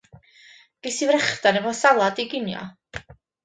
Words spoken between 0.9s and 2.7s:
i frechdan efo salad i ginio.